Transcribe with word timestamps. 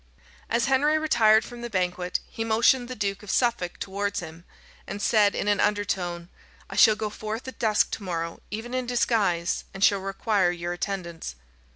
As 0.49 0.65
Henry 0.65 0.97
retired 0.97 1.45
from 1.45 1.61
the 1.61 1.69
banquet, 1.69 2.21
he 2.27 2.43
motioned 2.43 2.87
the 2.87 2.95
Duke 2.95 3.21
of 3.21 3.29
Suffolk 3.29 3.77
towards 3.79 4.19
him, 4.19 4.45
and 4.87 4.99
said, 4.99 5.35
in 5.35 5.47
an 5.47 5.59
undertone 5.59 6.29
"I 6.71 6.75
shall 6.75 6.95
go 6.95 7.11
forth 7.11 7.47
at 7.47 7.59
dusk 7.59 7.91
to 7.91 8.03
morrow 8.03 8.39
even 8.49 8.73
in 8.73 8.87
disguise, 8.87 9.63
and 9.75 9.83
shall 9.83 9.99
require 9.99 10.49
your 10.49 10.73
attendance." 10.73 11.35